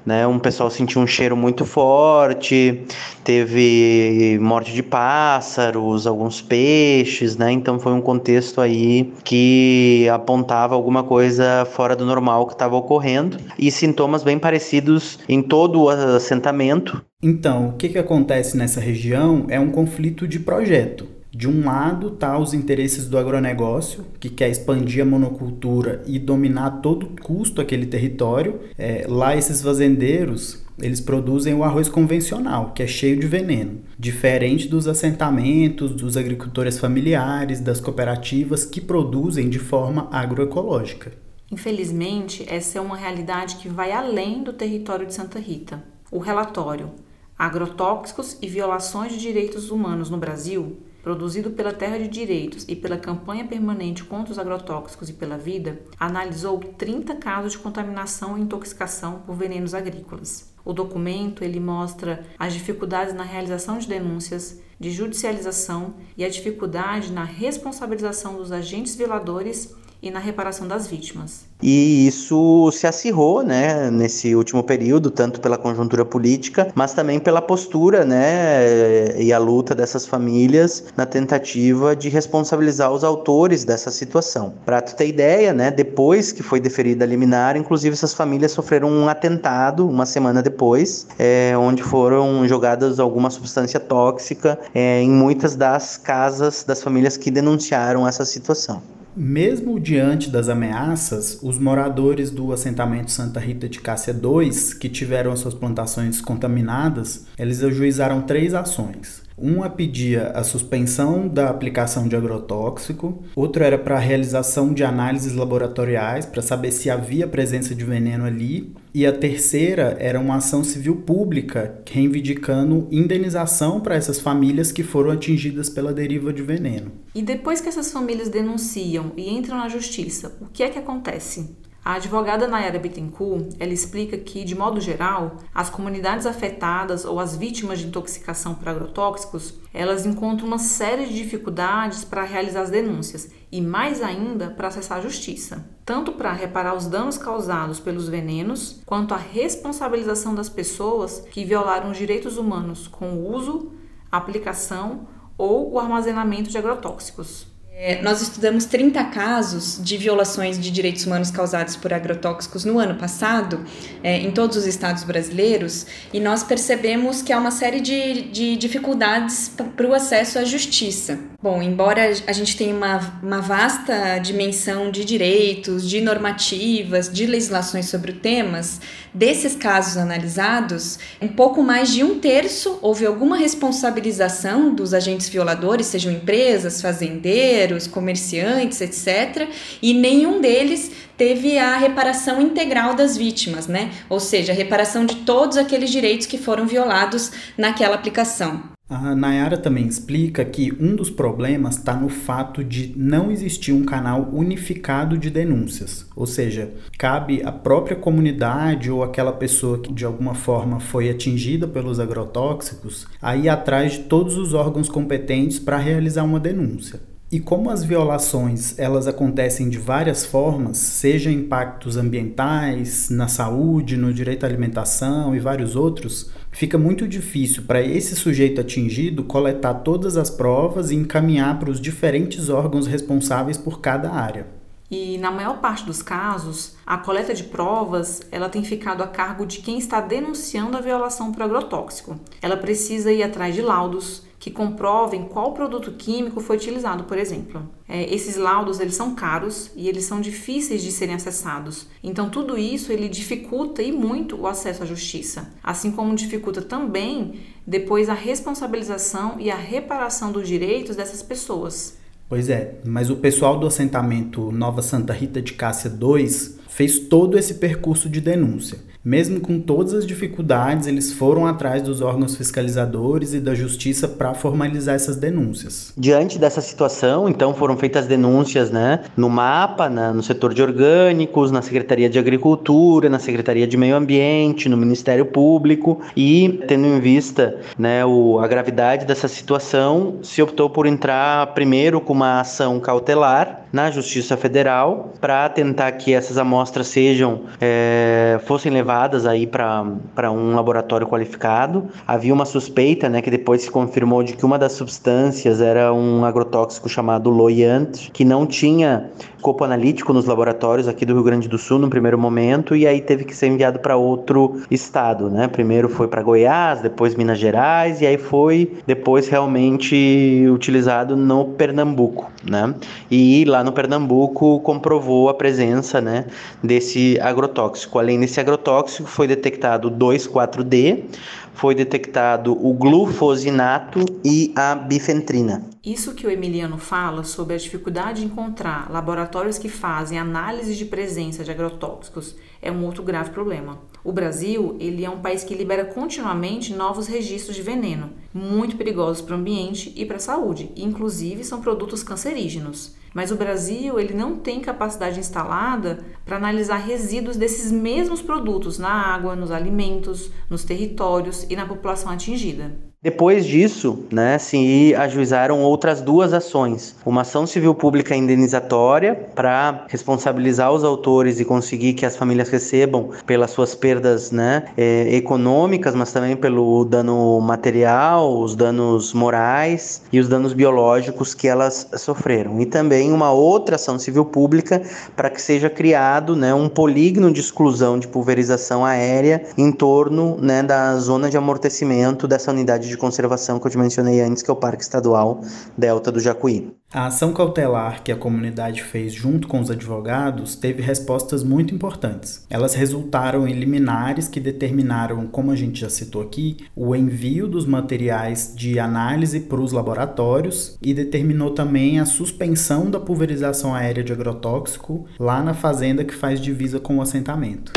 né, 0.06 0.26
um 0.26 0.40
pessoal 0.40 0.70
sentiu 0.70 1.02
um 1.02 1.08
cheiro 1.08 1.38
muito 1.38 1.66
forte, 1.66 2.82
teve 3.24 4.38
morte 4.42 4.74
de 4.74 4.84
pássaros, 4.84 6.08
alguns 6.08 6.42
peixes, 6.42 7.38
né, 7.38 7.50
então 7.52 7.80
foi 7.80 7.94
um 7.94 8.02
contexto 8.02 8.60
aí 8.60 9.12
que 9.24 10.08
apontava 10.10 10.81
alguma 10.82 11.04
coisa 11.04 11.64
fora 11.66 11.96
do 11.96 12.06
normal 12.06 12.48
que 12.48 12.54
estava 12.54 12.76
ocorrendo 12.76 13.38
e 13.58 13.72
sintomas 13.72 14.24
bem 14.24 14.38
parecidos 14.38 15.20
em 15.30 15.42
todo 15.42 15.84
o 15.84 15.90
assentamento. 15.90 17.06
Então, 17.22 17.70
o 17.70 17.74
que, 17.74 17.90
que 17.90 18.00
acontece 18.00 18.58
nessa 18.58 18.82
região 18.82 19.46
é 19.48 19.60
um 19.60 19.72
conflito 19.72 20.28
de 20.28 20.40
projeto. 20.40 21.08
De 21.34 21.48
um 21.48 21.64
lado 21.64 22.12
tá 22.12 22.38
os 22.38 22.54
interesses 22.54 23.08
do 23.08 23.18
agronegócio, 23.18 24.06
que 24.20 24.30
quer 24.30 24.50
expandir 24.50 25.02
a 25.02 25.06
monocultura 25.06 26.04
e 26.06 26.20
dominar 26.20 26.82
todo 26.82 27.08
custo 27.22 27.62
aquele 27.62 27.86
território. 27.86 28.60
É, 28.78 29.06
lá 29.08 29.36
esses 29.36 29.62
fazendeiros 29.62 30.62
eles 30.78 31.00
produzem 31.00 31.54
o 31.54 31.64
arroz 31.64 31.88
convencional, 31.88 32.74
que 32.74 32.84
é 32.84 32.88
cheio 32.88 33.18
de 33.18 33.28
veneno, 33.28 33.80
diferente 33.98 34.68
dos 34.68 34.88
assentamentos, 34.88 35.94
dos 35.94 36.18
agricultores 36.18 36.80
familiares, 36.80 37.62
das 37.62 37.80
cooperativas 37.80 38.66
que 38.66 38.82
produzem 38.82 39.50
de 39.50 39.60
forma 39.60 40.10
agroecológica. 40.12 41.14
Infelizmente, 41.50 42.46
essa 42.50 42.78
é 42.78 42.82
uma 42.82 42.98
realidade 42.98 43.56
que 43.58 43.70
vai 43.70 43.94
além 43.94 44.44
do 44.44 44.52
território 44.52 45.06
de 45.06 45.14
Santa 45.14 45.40
Rita. 45.40 45.82
O 46.12 46.20
relatório 46.20 46.92
Agrotóxicos 47.38 48.38
e 48.42 48.48
Violações 48.48 49.14
de 49.14 49.20
Direitos 49.20 49.72
Humanos 49.72 50.10
no 50.10 50.18
Brasil 50.18 50.78
produzido 51.02 51.52
pela 51.52 51.74
Terra 51.74 51.98
de 51.98 52.08
Direitos 52.08 52.66
e 52.68 52.76
pela 52.76 52.98
Campanha 52.98 53.46
Permanente 53.46 54.04
contra 54.04 54.32
os 54.32 54.40
Agrotóxicos 54.40 55.10
e 55.10 55.14
pela 55.14 55.38
Vida, 55.38 55.82
analisou 56.00 56.60
30 56.60 57.16
casos 57.16 57.54
de 57.54 57.60
contaminação 57.60 58.38
e 58.38 58.42
intoxicação 58.42 59.24
por 59.26 59.36
venenos 59.36 59.74
agrícolas. 59.74 60.52
O 60.64 60.74
documento 60.74 61.44
ele 61.44 61.60
mostra 61.60 62.24
as 62.38 62.54
dificuldades 62.54 63.14
na 63.14 63.24
realização 63.24 63.80
de 63.80 63.88
denúncias, 63.88 64.62
de 64.80 64.92
judicialização 64.92 65.96
e 66.16 66.24
a 66.24 66.30
dificuldade 66.30 67.12
na 67.12 67.24
responsabilização 67.24 68.38
dos 68.38 68.52
agentes 68.52 68.96
violadores 68.96 69.76
e 70.02 70.10
na 70.10 70.20
reparação 70.20 70.68
das 70.68 70.88
vítimas. 70.88 71.46
E 71.62 72.08
isso 72.08 72.72
se 72.72 72.88
acirrou, 72.88 73.44
né, 73.44 73.92
nesse 73.92 74.36
último 74.36 74.64
período, 74.64 75.12
tanto 75.12 75.40
pela 75.40 75.60
conjuntura 75.60 76.04
política, 76.04 76.72
mas 76.74 76.94
também 76.94 77.20
pela 77.20 77.42
postura, 77.42 78.04
né, 78.04 79.22
e 79.22 79.32
a 79.32 79.38
luta 79.38 79.76
dessas 79.76 80.08
famílias 80.08 80.86
na 80.98 81.06
tentativa 81.06 81.96
de 81.96 82.10
responsabilizar 82.10 82.92
os 82.92 83.04
autores 83.04 83.64
dessa 83.64 83.92
situação. 83.92 84.56
Para 84.66 84.82
tu 84.82 84.96
ter 84.96 85.08
ideia, 85.08 85.54
né, 85.54 85.70
depois 85.70 86.32
que 86.32 86.42
foi 86.42 86.60
deferida 86.60 87.06
a 87.06 87.08
liminar, 87.08 87.56
inclusive 87.56 87.94
essas 87.94 88.14
famílias 88.14 88.52
sofreram 88.52 88.90
um 88.90 89.08
atentado 89.08 89.88
uma 89.88 90.08
semana 90.08 90.42
depois, 90.42 91.06
é, 91.20 91.54
onde 91.56 91.84
foram 91.84 92.48
jogadas 92.48 93.00
alguma 93.00 93.30
substância 93.30 93.80
tóxica 93.80 94.58
é, 94.74 95.02
em 95.02 95.12
muitas 95.12 95.56
das 95.56 95.96
casas 95.98 96.64
das 96.64 96.82
famílias 96.82 97.18
que 97.18 97.30
denunciaram 97.30 98.08
essa 98.08 98.26
situação. 98.26 98.82
Mesmo 99.16 99.78
diante 99.78 100.30
das 100.30 100.48
ameaças, 100.48 101.40
os 101.44 101.60
moradores 101.60 102.32
do 102.32 102.54
assentamento 102.54 103.12
Santa 103.12 103.42
Rita 103.42 103.68
de 103.68 103.80
Cássia 103.80 104.14
II, 104.14 104.50
que 104.80 104.88
tiveram 104.88 105.36
suas 105.36 105.54
plantações 105.54 106.22
contaminadas, 106.22 107.26
eles 107.38 107.62
ajuizaram 107.62 108.22
três 108.22 108.54
ações. 108.54 109.22
Uma 109.42 109.72
pedia 109.72 110.28
a 110.36 110.44
suspensão 110.44 111.28
da 111.28 111.50
aplicação 111.50 112.08
de 112.08 112.16
agrotóxico, 112.16 113.24
outro 113.36 113.64
era 113.64 113.76
para 113.76 113.96
a 113.96 114.00
realização 114.00 114.72
de 114.72 114.84
análises 114.84 115.34
laboratoriais 115.34 116.28
para 116.28 116.44
saber 116.44 116.72
se 116.72 116.92
havia 116.92 117.28
presença 117.28 117.74
de 117.74 117.84
veneno 117.84 118.24
ali, 118.24 118.72
e 118.94 119.04
a 119.04 119.12
terceira 119.12 119.98
era 120.00 120.20
uma 120.20 120.36
ação 120.36 120.64
civil 120.64 120.98
pública 120.98 121.82
reivindicando 121.90 122.88
indenização 122.92 123.80
para 123.80 123.96
essas 123.96 124.20
famílias 124.20 124.72
que 124.72 124.84
foram 124.84 125.10
atingidas 125.10 125.70
pela 125.70 125.92
deriva 125.92 126.32
de 126.32 126.44
veneno. 126.44 126.92
E 127.16 127.24
depois 127.24 127.60
que 127.60 127.70
essas 127.70 127.92
famílias 127.92 128.30
denunciam 128.30 129.12
e 129.18 129.28
entram 129.28 129.58
na 129.58 129.70
justiça, 129.70 130.38
o 130.40 130.46
que 130.46 130.62
é 130.62 130.70
que 130.70 130.78
acontece? 130.78 131.56
A 131.84 131.94
advogada 131.94 132.48
Nayara 132.48 132.78
Bittencourt, 132.78 133.56
ela 133.60 133.74
explica 133.74 134.16
que, 134.16 134.44
de 134.44 134.54
modo 134.54 134.80
geral, 134.80 135.38
as 135.54 135.68
comunidades 135.68 136.28
afetadas 136.28 137.06
ou 137.06 137.20
as 137.20 137.36
vítimas 137.36 137.80
de 137.80 137.88
intoxicação 137.88 138.54
por 138.54 138.70
agrotóxicos, 138.70 139.56
elas 139.74 140.06
encontram 140.06 140.48
uma 140.48 140.60
série 140.60 141.08
de 141.08 141.16
dificuldades 141.16 142.06
para 142.06 142.24
realizar 142.24 142.62
as 142.62 142.70
denúncias 142.70 143.32
e 143.52 143.60
mais 143.60 144.00
ainda 144.04 144.52
para 144.52 144.68
acessar 144.68 145.00
a 145.00 145.02
justiça, 145.02 145.68
tanto 145.84 146.12
para 146.12 146.32
reparar 146.32 146.76
os 146.76 146.86
danos 146.86 147.18
causados 147.18 147.80
pelos 147.80 148.08
venenos, 148.08 148.84
quanto 148.86 149.16
a 149.16 149.18
responsabilização 149.18 150.36
das 150.36 150.50
pessoas 150.50 151.22
que 151.32 151.44
violaram 151.44 151.90
os 151.90 151.98
direitos 151.98 152.38
humanos 152.38 152.88
com 152.88 153.14
o 153.16 153.34
uso, 153.34 153.72
aplicação 154.12 155.08
ou 155.36 155.72
o 155.72 155.80
armazenamento 155.80 156.52
de 156.52 156.60
agrotóxicos. 156.60 157.51
É, 157.74 158.00
nós 158.02 158.22
estudamos 158.22 158.66
30 158.66 159.04
casos 159.06 159.80
de 159.84 159.98
violações 159.98 160.60
de 160.60 160.70
direitos 160.70 161.06
humanos 161.06 161.32
causados 161.32 161.76
por 161.76 161.92
agrotóxicos 161.92 162.64
no 162.64 162.78
ano 162.78 162.96
passado, 162.96 163.66
é, 164.04 164.18
em 164.18 164.30
todos 164.30 164.56
os 164.56 164.68
estados 164.68 165.04
brasileiros, 165.04 165.88
e 166.14 166.20
nós 166.20 166.44
percebemos 166.44 167.24
que 167.24 167.34
há 167.34 167.40
uma 167.40 167.50
série 167.50 167.80
de, 167.80 168.22
de 168.30 168.56
dificuldades 168.56 169.50
para 169.76 169.88
o 169.88 169.96
acesso 169.96 170.38
à 170.38 170.44
justiça. 170.44 171.31
Bom, 171.44 171.60
embora 171.60 172.04
a 172.28 172.34
gente 172.34 172.56
tenha 172.56 172.76
uma, 172.76 173.20
uma 173.24 173.42
vasta 173.42 174.20
dimensão 174.20 174.92
de 174.92 175.04
direitos, 175.04 175.90
de 175.90 176.00
normativas, 176.00 177.12
de 177.12 177.26
legislações 177.26 177.90
sobre 177.90 178.14
temas, 178.14 178.80
desses 179.12 179.56
casos 179.56 179.98
analisados, 179.98 181.00
um 181.20 181.28
pouco 181.28 181.64
mais 181.64 181.92
de 181.92 182.04
um 182.04 182.20
terço 182.20 182.78
houve 182.80 183.08
alguma 183.08 183.36
responsabilização 183.38 184.72
dos 184.72 184.94
agentes 184.94 185.30
violadores, 185.30 185.88
sejam 185.88 186.12
empresas, 186.14 186.80
fazendeiros, 186.80 187.88
comerciantes, 187.88 188.80
etc., 188.80 189.50
e 189.82 189.96
nenhum 189.96 190.42
deles 190.42 190.92
teve 191.18 191.58
a 191.58 191.76
reparação 191.76 192.40
integral 192.40 192.94
das 192.94 193.18
vítimas, 193.18 193.66
né? 193.66 193.92
Ou 194.08 194.20
seja, 194.20 194.54
a 194.54 194.56
reparação 194.56 195.08
de 195.08 195.16
todos 195.16 195.58
aqueles 195.58 195.90
direitos 195.90 196.28
que 196.28 196.38
foram 196.38 196.68
violados 196.68 197.32
naquela 197.58 197.96
aplicação. 197.96 198.62
A 198.94 199.16
Nayara 199.16 199.56
também 199.56 199.88
explica 199.88 200.44
que 200.44 200.74
um 200.78 200.98
dos 200.98 201.10
problemas 201.10 201.78
está 201.78 201.96
no 201.96 202.10
fato 202.10 202.62
de 202.62 202.94
não 202.98 203.32
existir 203.32 203.72
um 203.72 203.86
canal 203.86 204.28
unificado 204.34 205.18
de 205.18 205.30
denúncias, 205.30 206.06
ou 206.14 206.28
seja, 206.28 206.70
cabe 206.98 207.42
à 207.42 207.54
própria 207.54 207.96
comunidade 207.96 208.92
ou 208.92 209.02
aquela 209.02 209.32
pessoa 209.32 209.80
que 209.80 209.94
de 209.94 210.04
alguma 210.04 210.36
forma 210.36 210.82
foi 210.82 211.10
atingida 211.10 211.70
pelos 211.70 212.02
agrotóxicos 212.02 213.08
a 213.22 213.34
ir 213.34 213.48
atrás 213.48 213.94
de 213.94 214.00
todos 214.00 214.36
os 214.36 214.54
órgãos 214.54 214.90
competentes 214.90 215.58
para 215.58 215.78
realizar 215.78 216.24
uma 216.24 216.38
denúncia. 216.38 217.00
E 217.32 217.40
como 217.40 217.70
as 217.70 217.82
violações 217.82 218.78
elas 218.78 219.08
acontecem 219.08 219.70
de 219.70 219.78
várias 219.78 220.26
formas, 220.26 220.76
seja 220.76 221.32
impactos 221.32 221.96
ambientais, 221.96 223.10
na 223.10 223.30
saúde, 223.30 223.96
no 223.96 224.14
direito 224.14 224.44
à 224.44 224.48
alimentação 224.50 225.34
e 225.34 225.40
vários 225.40 225.78
outros, 225.78 226.30
fica 226.52 226.78
muito 226.78 227.08
difícil 227.08 227.64
para 227.64 227.82
esse 227.82 228.16
sujeito 228.16 228.62
atingido 228.62 229.24
coletar 229.24 229.76
todas 229.76 230.18
as 230.18 230.30
provas 230.30 230.92
e 230.92 230.96
encaminhar 230.96 231.60
para 231.60 231.72
os 231.72 231.80
diferentes 231.80 232.50
órgãos 232.50 232.88
responsáveis 232.88 233.58
por 233.58 233.82
cada 233.82 234.12
área. 234.12 234.61
E 234.92 235.18
na 235.18 235.32
maior 235.32 235.62
parte 235.62 235.86
dos 235.86 236.02
casos, 236.02 236.76
a 236.86 236.98
coleta 236.98 237.34
de 237.34 237.46
provas 237.46 238.20
ela 238.30 238.50
tem 238.50 238.62
ficado 238.62 239.02
a 239.02 239.08
cargo 239.08 239.46
de 239.46 239.60
quem 239.60 239.78
está 239.78 240.02
denunciando 240.02 240.76
a 240.76 240.82
violação 240.82 241.32
por 241.32 241.42
agrotóxico. 241.42 242.20
Ela 242.42 242.58
precisa 242.58 243.10
ir 243.10 243.24
atrás 243.24 243.56
de 243.56 243.62
laudos, 243.62 244.24
que 244.38 244.52
comprovem 244.52 245.26
qual 245.26 245.54
produto 245.54 245.92
químico 245.92 246.42
foi 246.42 246.58
utilizado, 246.58 247.04
por 247.06 247.18
exemplo. 247.18 247.70
É, 247.88 248.12
esses 248.14 248.36
laudos 248.36 248.80
eles 248.80 248.96
são 248.96 249.14
caros 249.14 249.72
e 249.76 249.88
eles 249.88 250.04
são 250.04 250.20
difíceis 250.20 250.82
de 250.82 250.92
serem 250.92 251.16
acessados. 251.16 251.88
Então 252.04 252.30
tudo 252.30 252.58
isso 252.58 252.92
ele 252.92 253.08
dificulta 253.08 253.84
e 253.84 253.92
muito 253.92 254.36
o 254.36 254.48
acesso 254.48 254.84
à 254.84 254.86
justiça, 254.86 255.54
assim 255.64 255.92
como 255.92 256.16
dificulta 256.16 256.62
também 256.62 257.40
depois 257.66 258.10
a 258.10 258.16
responsabilização 258.16 259.40
e 259.40 259.52
a 259.52 259.56
reparação 259.56 260.32
dos 260.32 260.48
direitos 260.48 260.96
dessas 260.96 261.22
pessoas. 261.22 262.01
Pois 262.32 262.50
é, 262.50 262.76
mas 262.86 263.10
o 263.10 263.18
pessoal 263.18 263.60
do 263.60 263.68
assentamento 263.68 264.54
Nova 264.54 264.82
Santa 264.82 265.12
Rita 265.12 265.42
de 265.42 265.52
Cássia 265.52 265.90
2 265.90 266.61
fez 266.72 266.98
todo 266.98 267.38
esse 267.38 267.56
percurso 267.56 268.10
de 268.10 268.22
denúncia. 268.22 268.78
Mesmo 269.04 269.40
com 269.40 269.60
todas 269.60 269.96
as 269.96 270.06
dificuldades, 270.06 270.86
eles 270.86 271.12
foram 271.12 271.48
atrás 271.48 271.82
dos 271.82 272.02
órgãos 272.02 272.36
fiscalizadores 272.36 273.34
e 273.34 273.40
da 273.40 273.56
justiça 273.56 274.08
para 274.08 274.36
formalizar 274.36 274.94
essas 274.94 275.16
denúncias. 275.16 275.92
Diante 275.98 276.38
dessa 276.38 276.62
situação, 276.62 277.28
então 277.28 277.52
foram 277.56 277.76
feitas 277.76 278.06
denúncias, 278.06 278.70
né, 278.70 279.00
no 279.18 279.28
MAPA, 279.28 279.90
na, 279.90 280.14
no 280.14 280.22
setor 280.22 280.54
de 280.54 280.62
orgânicos, 280.62 281.50
na 281.50 281.64
Secretaria 281.64 282.08
de 282.08 282.20
Agricultura, 282.20 283.10
na 283.10 283.18
Secretaria 283.18 283.66
de 283.66 283.76
Meio 283.76 283.96
Ambiente, 283.96 284.70
no 284.70 284.78
Ministério 284.78 285.26
Público 285.26 286.00
e 286.16 286.62
tendo 286.68 286.86
em 286.86 287.00
vista, 287.00 287.60
né, 287.80 288.06
o, 288.06 288.40
a 288.40 288.48
gravidade 288.48 289.08
dessa 289.08 289.28
situação, 289.28 290.20
se 290.22 290.44
optou 290.44 290.70
por 290.70 290.86
entrar 290.86 291.56
primeiro 291.56 292.00
com 292.00 292.14
uma 292.14 292.42
ação 292.42 292.80
cautelar 292.80 293.66
na 293.74 293.90
Justiça 293.90 294.36
Federal 294.36 295.14
para 295.20 295.48
tentar 295.50 295.92
que 295.94 296.14
essas 296.14 296.38
amostras 296.38 296.61
sejam 296.66 297.42
é, 297.60 298.40
fossem 298.46 298.72
levadas 298.72 299.26
aí 299.26 299.46
para 299.46 300.32
um 300.32 300.56
laboratório 300.56 301.08
qualificado. 301.08 301.90
Havia 302.08 302.34
uma 302.34 302.46
suspeita, 302.46 303.10
né, 303.10 303.22
que 303.22 303.32
depois 303.32 303.64
se 303.64 303.72
confirmou 303.72 304.24
de 304.24 304.34
que 304.34 304.46
uma 304.46 304.58
das 304.58 304.74
substâncias 304.74 305.62
era 305.62 305.94
um 305.94 306.26
agrotóxico 306.26 306.90
chamado 306.90 307.30
loiant, 307.30 308.10
que 308.12 308.26
não 308.26 308.46
tinha 308.46 309.10
corpo 309.42 309.64
analítico 309.64 310.14
nos 310.14 310.26
laboratórios 310.26 310.88
aqui 310.88 311.06
do 311.06 311.14
Rio 311.14 311.24
Grande 311.24 311.50
do 311.50 311.58
Sul 311.58 311.80
no 311.80 311.90
primeiro 311.90 312.18
momento 312.18 312.76
e 312.76 312.88
aí 312.88 313.02
teve 313.02 313.26
que 313.26 313.36
ser 313.36 313.48
enviado 313.48 313.80
para 313.80 313.98
outro 313.98 314.62
estado, 314.70 315.30
né? 315.30 315.48
Primeiro 315.48 315.90
foi 315.90 316.08
para 316.08 316.22
Goiás, 316.22 316.82
depois 316.82 317.16
Minas 317.16 317.40
Gerais 317.40 318.02
e 318.02 318.06
aí 318.06 318.18
foi 318.18 318.78
depois 318.86 319.28
realmente 319.28 320.46
utilizado 320.54 321.18
no 321.18 321.46
Pernambuco, 321.46 322.32
né? 322.44 322.74
E 323.10 323.44
lá 323.46 323.64
no 323.64 323.72
Pernambuco 323.72 324.60
comprovou 324.62 325.28
a 325.30 325.34
presença, 325.34 326.00
né, 326.00 326.26
desse 326.64 327.20
agrotóxico. 327.20 327.98
Além 327.98 328.20
desse 328.20 328.40
agrotóxico 328.40 329.10
foi 329.10 329.28
detectado 329.28 329.90
2,4-D, 329.90 331.06
foi 331.54 331.76
detectado 331.76 332.54
o 332.54 332.74
glufosinato 332.74 334.00
e 334.24 334.54
a 334.56 334.76
bifentrina. 334.76 335.64
Isso 335.84 336.14
que 336.14 336.28
o 336.28 336.30
Emiliano 336.30 336.78
fala 336.78 337.24
sobre 337.24 337.56
a 337.56 337.58
dificuldade 337.58 338.22
de 338.22 338.28
encontrar 338.28 338.92
laboratórios 338.92 339.58
que 339.58 339.70
fazem 339.70 340.20
análise 340.20 340.76
de 340.76 340.86
presença 340.86 341.44
de 341.44 341.52
agrotóxicos 341.52 342.36
é 342.62 342.72
um 342.72 342.86
outro 342.86 343.04
grave 343.04 343.32
problema. 343.32 343.80
O 344.04 344.12
Brasil, 344.12 344.76
ele 344.80 345.06
é 345.06 345.10
um 345.10 345.22
país 345.22 345.44
que 345.44 345.54
libera 345.54 345.86
continuamente 345.86 346.74
novos 346.74 347.08
registros 347.08 347.56
de 347.56 347.62
veneno, 347.62 348.12
muito 348.34 348.76
perigosos 348.76 349.22
para 349.22 349.36
o 349.36 349.40
ambiente 349.40 349.94
e 349.96 350.06
para 350.06 350.18
a 350.18 350.20
saúde, 350.20 350.72
inclusive 350.76 351.44
são 351.44 351.62
produtos 351.62 352.02
cancerígenos. 352.02 352.96
Mas 353.14 353.32
o 353.32 353.36
Brasil 353.36 354.00
ele 354.00 354.14
não 354.14 354.38
tem 354.38 354.60
capacidade 354.60 355.20
instalada 355.20 356.04
para 356.26 356.38
analisar 356.38 356.78
resíduos 356.78 357.38
desses 357.38 357.72
mesmos 357.72 358.22
produtos 358.22 358.80
na 358.80 358.90
água, 358.90 359.36
nos 359.36 359.52
alimentos, 359.52 360.32
nos 360.50 360.64
territórios 360.64 361.46
e 361.50 361.56
na 361.56 361.68
população 361.68 362.12
atingida. 362.12 362.91
Depois 363.04 363.48
disso, 363.48 364.06
né, 364.12 364.38
se 364.38 364.94
ajuizaram 364.94 365.64
outras 365.64 366.02
duas 366.02 366.34
ações. 366.34 366.96
Uma 367.04 367.22
ação 367.22 367.48
civil 367.48 367.74
pública 367.74 368.16
indenizatória 368.16 369.16
para 369.34 369.88
responsabilizar 369.90 370.72
os 370.72 370.84
autores 370.84 371.40
e 371.40 371.46
conseguir 371.46 371.94
que 371.94 372.06
as 372.06 372.16
famílias 372.16 372.50
recebam 372.50 373.10
pelas 373.26 373.50
suas 373.50 373.74
perdas 373.74 374.30
né, 374.30 374.66
é, 374.78 375.16
econômicas, 375.16 375.96
mas 375.96 376.12
também 376.12 376.36
pelo 376.36 376.86
dano 376.86 377.42
material, 377.42 378.40
os 378.40 378.56
danos 378.56 379.14
morais 379.14 380.04
e 380.14 380.20
os 380.20 380.28
danos 380.28 380.54
biológicos 380.54 381.34
que 381.34 381.48
elas 381.48 381.88
sofreram. 381.98 382.62
E 382.62 382.68
também 382.68 383.12
uma 383.12 383.32
outra 383.32 383.78
ação 383.78 383.98
civil 383.98 384.26
pública 384.26 384.80
para 385.16 385.32
que 385.32 385.42
seja 385.42 385.72
criado 385.72 386.36
né, 386.36 386.54
um 386.54 386.70
polígono 386.70 387.34
de 387.34 387.40
exclusão 387.40 387.98
de 387.98 388.08
pulverização 388.08 388.86
aérea 388.86 389.44
em 389.58 389.72
torno 389.72 390.38
né, 390.40 390.62
da 390.62 390.96
zona 391.00 391.32
de 391.32 391.36
amortecimento 391.36 392.28
dessa 392.28 392.52
unidade 392.52 392.91
de 392.92 392.98
conservação 392.98 393.60
que 393.60 393.66
eu 393.66 393.72
te 393.72 393.78
mencionei 393.78 394.22
antes, 394.22 394.44
que 394.44 394.52
é 394.52 394.54
o 394.54 394.58
Parque 394.58 394.84
Estadual 394.84 395.42
Delta 395.78 396.12
do 396.12 396.20
Jacuí. 396.20 396.72
A 396.94 397.06
ação 397.06 397.32
cautelar 397.32 398.04
que 398.04 398.12
a 398.12 398.18
comunidade 398.18 398.84
fez 398.84 399.14
junto 399.14 399.48
com 399.48 399.62
os 399.62 399.72
advogados 399.72 400.58
teve 400.58 400.82
respostas 400.82 401.42
muito 401.42 401.74
importantes. 401.74 402.46
Elas 402.50 402.74
resultaram 402.74 403.48
em 403.48 403.54
liminares 403.54 404.28
que 404.28 404.42
determinaram, 404.42 405.26
como 405.28 405.52
a 405.52 405.56
gente 405.56 405.80
já 405.80 405.90
citou 405.90 406.22
aqui, 406.22 406.58
o 406.76 406.94
envio 406.94 407.48
dos 407.48 407.66
materiais 407.66 408.54
de 408.54 408.78
análise 408.78 409.40
para 409.40 409.62
os 409.62 409.72
laboratórios 409.72 410.78
e 410.82 410.94
determinou 410.94 411.52
também 411.52 411.98
a 411.98 412.06
suspensão 412.06 412.92
da 412.92 413.00
pulverização 413.00 413.74
aérea 413.74 414.04
de 414.04 414.12
agrotóxico 414.12 415.06
lá 415.18 415.42
na 415.42 415.54
fazenda 415.54 416.04
que 416.04 416.14
faz 416.14 416.42
divisa 416.42 416.78
com 416.78 416.98
o 416.98 417.02
assentamento. 417.02 417.72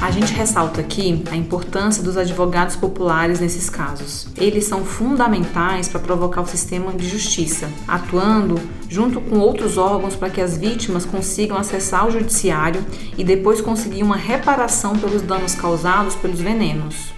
A 0.00 0.10
gente 0.10 0.32
ressalta 0.34 0.82
aqui 0.82 1.24
a 1.30 1.36
importância 1.36 2.02
dos 2.02 2.16
advogados 2.18 2.76
populares 2.76 3.40
nesses 3.40 3.70
casos. 3.70 4.28
Eles 4.36 4.64
são 4.64 4.84
fundamentais 4.84 5.88
para 5.88 5.98
provocar 5.98 6.42
o 6.42 6.46
sistema 6.46 6.92
de 6.92 7.08
justiça, 7.08 7.68
atuando 7.88 8.60
junto 8.88 9.20
com 9.20 9.38
outros 9.38 9.78
órgãos 9.78 10.14
para 10.14 10.30
que 10.30 10.40
as 10.40 10.56
vítimas 10.56 11.06
consigam 11.06 11.56
acessar 11.56 12.06
o 12.06 12.10
judiciário 12.10 12.84
e 13.16 13.24
depois 13.24 13.60
conseguir 13.60 14.02
uma 14.02 14.16
reparação 14.16 14.96
pelos 14.96 15.22
danos 15.22 15.54
causados 15.54 16.14
pelos 16.14 16.40
venenos. 16.40 17.15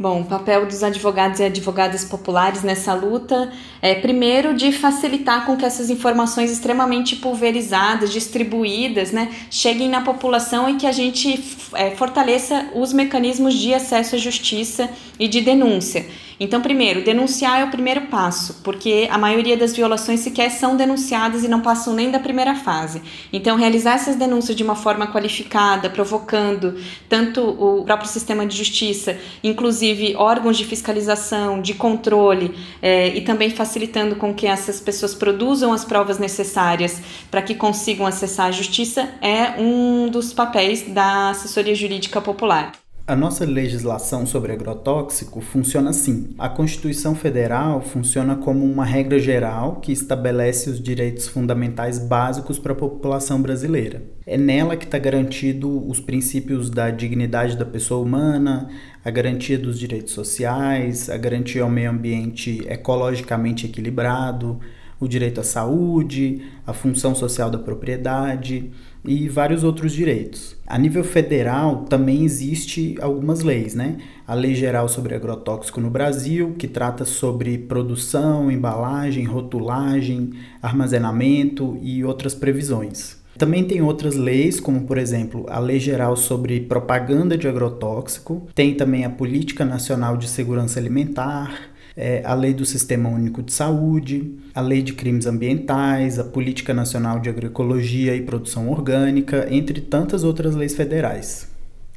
Bom, 0.00 0.20
o 0.20 0.24
papel 0.24 0.64
dos 0.64 0.84
advogados 0.84 1.40
e 1.40 1.42
advogadas 1.42 2.04
populares 2.04 2.62
nessa 2.62 2.94
luta 2.94 3.50
é, 3.82 3.96
primeiro, 3.96 4.54
de 4.54 4.70
facilitar 4.70 5.44
com 5.44 5.56
que 5.56 5.64
essas 5.64 5.90
informações 5.90 6.52
extremamente 6.52 7.16
pulverizadas, 7.16 8.12
distribuídas, 8.12 9.10
né, 9.10 9.28
cheguem 9.50 9.88
na 9.88 10.00
população 10.02 10.70
e 10.70 10.76
que 10.76 10.86
a 10.86 10.92
gente 10.92 11.44
é, 11.74 11.90
fortaleça 11.96 12.68
os 12.76 12.92
mecanismos 12.92 13.54
de 13.54 13.74
acesso 13.74 14.14
à 14.14 14.18
justiça 14.18 14.88
e 15.18 15.26
de 15.26 15.40
denúncia. 15.40 16.06
Então, 16.40 16.60
primeiro, 16.60 17.02
denunciar 17.02 17.60
é 17.60 17.64
o 17.64 17.70
primeiro 17.70 18.02
passo, 18.02 18.60
porque 18.62 19.08
a 19.10 19.18
maioria 19.18 19.56
das 19.56 19.74
violações 19.74 20.20
sequer 20.20 20.50
são 20.50 20.76
denunciadas 20.76 21.42
e 21.42 21.48
não 21.48 21.60
passam 21.60 21.92
nem 21.94 22.10
da 22.10 22.20
primeira 22.20 22.54
fase. 22.54 23.02
Então, 23.32 23.56
realizar 23.56 23.94
essas 23.94 24.14
denúncias 24.14 24.56
de 24.56 24.62
uma 24.62 24.76
forma 24.76 25.08
qualificada, 25.08 25.90
provocando 25.90 26.76
tanto 27.08 27.40
o 27.42 27.84
próprio 27.84 28.08
sistema 28.08 28.46
de 28.46 28.56
justiça, 28.56 29.18
inclusive 29.42 30.14
órgãos 30.14 30.56
de 30.56 30.64
fiscalização, 30.64 31.60
de 31.60 31.74
controle, 31.74 32.54
é, 32.80 33.08
e 33.08 33.22
também 33.22 33.50
facilitando 33.50 34.14
com 34.14 34.32
que 34.32 34.46
essas 34.46 34.80
pessoas 34.80 35.14
produzam 35.14 35.72
as 35.72 35.84
provas 35.84 36.18
necessárias 36.18 37.02
para 37.30 37.42
que 37.42 37.54
consigam 37.54 38.06
acessar 38.06 38.46
a 38.46 38.52
justiça, 38.52 39.08
é 39.20 39.60
um 39.60 40.08
dos 40.08 40.32
papéis 40.32 40.82
da 40.82 41.30
assessoria 41.30 41.74
jurídica 41.74 42.20
popular. 42.20 42.72
A 43.08 43.16
nossa 43.16 43.46
legislação 43.46 44.26
sobre 44.26 44.52
agrotóxico 44.52 45.40
funciona 45.40 45.88
assim. 45.88 46.34
A 46.38 46.46
Constituição 46.46 47.14
Federal 47.14 47.80
funciona 47.80 48.36
como 48.36 48.66
uma 48.66 48.84
regra 48.84 49.18
geral 49.18 49.76
que 49.76 49.90
estabelece 49.90 50.68
os 50.68 50.78
direitos 50.78 51.26
fundamentais 51.26 51.98
básicos 51.98 52.58
para 52.58 52.72
a 52.72 52.76
população 52.76 53.40
brasileira. 53.40 54.02
É 54.26 54.36
nela 54.36 54.76
que 54.76 54.84
está 54.84 54.98
garantido 54.98 55.88
os 55.88 55.98
princípios 55.98 56.68
da 56.68 56.90
dignidade 56.90 57.56
da 57.56 57.64
pessoa 57.64 58.04
humana, 58.04 58.68
a 59.02 59.10
garantia 59.10 59.58
dos 59.58 59.78
direitos 59.78 60.12
sociais, 60.12 61.08
a 61.08 61.16
garantia 61.16 61.62
ao 61.62 61.70
meio 61.70 61.90
ambiente 61.90 62.62
ecologicamente 62.68 63.64
equilibrado, 63.64 64.60
o 65.00 65.06
direito 65.06 65.40
à 65.40 65.44
saúde, 65.44 66.42
a 66.66 66.72
função 66.72 67.14
social 67.14 67.50
da 67.50 67.58
propriedade 67.58 68.70
e 69.04 69.28
vários 69.28 69.62
outros 69.62 69.92
direitos. 69.92 70.56
A 70.66 70.76
nível 70.76 71.04
federal 71.04 71.84
também 71.84 72.24
existe 72.24 72.96
algumas 73.00 73.42
leis, 73.42 73.74
né? 73.74 73.98
A 74.26 74.34
Lei 74.34 74.54
Geral 74.54 74.88
sobre 74.88 75.14
Agrotóxico 75.14 75.80
no 75.80 75.88
Brasil, 75.88 76.54
que 76.58 76.66
trata 76.66 77.04
sobre 77.04 77.56
produção, 77.58 78.50
embalagem, 78.50 79.24
rotulagem, 79.24 80.32
armazenamento 80.60 81.78
e 81.80 82.04
outras 82.04 82.34
previsões. 82.34 83.16
Também 83.38 83.64
tem 83.64 83.80
outras 83.80 84.16
leis, 84.16 84.58
como 84.58 84.82
por 84.82 84.98
exemplo 84.98 85.46
a 85.48 85.60
Lei 85.60 85.78
Geral 85.78 86.16
sobre 86.16 86.60
Propaganda 86.60 87.38
de 87.38 87.46
Agrotóxico, 87.46 88.48
tem 88.52 88.74
também 88.74 89.04
a 89.04 89.10
Política 89.10 89.64
Nacional 89.64 90.16
de 90.16 90.26
Segurança 90.26 90.80
Alimentar, 90.80 91.70
é, 92.00 92.22
a 92.24 92.32
Lei 92.32 92.54
do 92.54 92.64
Sistema 92.64 93.08
Único 93.08 93.42
de 93.42 93.52
Saúde, 93.52 94.38
a 94.54 94.60
Lei 94.60 94.82
de 94.82 94.92
Crimes 94.92 95.26
Ambientais, 95.26 96.16
a 96.16 96.24
Política 96.24 96.72
Nacional 96.72 97.18
de 97.18 97.28
Agroecologia 97.28 98.14
e 98.14 98.22
Produção 98.22 98.70
Orgânica, 98.70 99.48
entre 99.50 99.80
tantas 99.80 100.22
outras 100.22 100.54
leis 100.54 100.76
federais. 100.76 101.50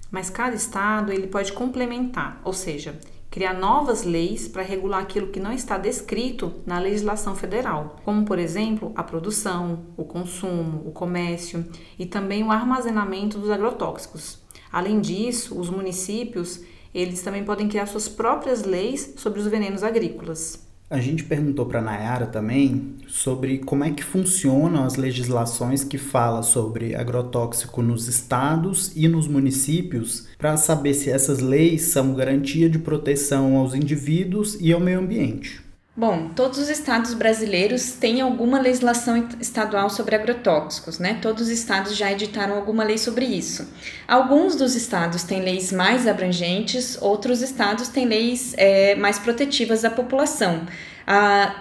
Mas 0.09 0.31
cada 0.31 0.55
estado 0.55 1.13
ele 1.13 1.27
pode 1.27 1.53
complementar, 1.53 2.41
ou 2.43 2.51
seja, 2.51 2.99
criar 3.29 3.53
novas 3.53 4.03
leis 4.03 4.47
para 4.47 4.63
regular 4.63 5.03
aquilo 5.03 5.27
que 5.27 5.39
não 5.39 5.53
está 5.53 5.77
descrito 5.77 6.51
na 6.65 6.79
legislação 6.79 7.35
federal, 7.35 7.97
como 8.03 8.25
por 8.25 8.39
exemplo 8.39 8.91
a 8.95 9.03
produção, 9.03 9.83
o 9.95 10.03
consumo, 10.03 10.81
o 10.83 10.91
comércio 10.91 11.63
e 11.99 12.07
também 12.07 12.43
o 12.43 12.51
armazenamento 12.51 13.37
dos 13.37 13.51
agrotóxicos. 13.51 14.39
Além 14.71 14.99
disso, 14.99 15.59
os 15.59 15.69
municípios 15.69 16.61
eles 16.93 17.21
também 17.21 17.43
podem 17.43 17.67
criar 17.67 17.85
suas 17.85 18.07
próprias 18.07 18.63
leis 18.63 19.13
sobre 19.17 19.39
os 19.39 19.47
venenos 19.47 19.83
agrícolas. 19.83 20.59
A 20.91 20.99
gente 20.99 21.23
perguntou 21.23 21.65
para 21.65 21.79
Nayara 21.79 22.25
também 22.25 22.95
sobre 23.07 23.59
como 23.59 23.85
é 23.85 23.91
que 23.91 24.03
funcionam 24.03 24.83
as 24.83 24.97
legislações 24.97 25.85
que 25.85 25.97
falam 25.97 26.43
sobre 26.43 26.95
agrotóxico 26.95 27.81
nos 27.81 28.09
estados 28.09 28.91
e 28.93 29.07
nos 29.07 29.25
municípios, 29.25 30.27
para 30.37 30.57
saber 30.57 30.93
se 30.93 31.09
essas 31.09 31.39
leis 31.39 31.83
são 31.83 32.13
garantia 32.13 32.69
de 32.69 32.77
proteção 32.77 33.55
aos 33.55 33.73
indivíduos 33.73 34.57
e 34.59 34.73
ao 34.73 34.81
meio 34.81 34.99
ambiente. 34.99 35.70
Bom, 35.93 36.29
todos 36.29 36.57
os 36.57 36.69
estados 36.69 37.13
brasileiros 37.13 37.91
têm 37.91 38.21
alguma 38.21 38.61
legislação 38.61 39.27
estadual 39.41 39.89
sobre 39.89 40.15
agrotóxicos, 40.15 40.99
né? 40.99 41.19
Todos 41.21 41.43
os 41.43 41.49
estados 41.49 41.97
já 41.97 42.09
editaram 42.09 42.55
alguma 42.55 42.85
lei 42.85 42.97
sobre 42.97 43.25
isso. 43.25 43.67
Alguns 44.07 44.55
dos 44.55 44.73
estados 44.73 45.23
têm 45.23 45.41
leis 45.41 45.69
mais 45.69 46.07
abrangentes, 46.07 46.97
outros 47.01 47.41
estados 47.41 47.89
têm 47.89 48.05
leis 48.05 48.53
é, 48.55 48.95
mais 48.95 49.19
protetivas 49.19 49.81
da 49.81 49.89
população. 49.89 50.65